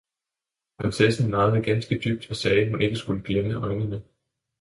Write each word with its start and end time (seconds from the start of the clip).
Prinsessen 0.79 1.29
nejede 1.29 1.61
ganske 1.63 1.97
dybt, 2.05 2.29
og 2.29 2.35
sagde, 2.35 2.69
hun 2.69 2.95
skulle 2.95 3.19
ikke 3.19 3.27
glemme 3.27 3.65
øjnene. 3.67 4.03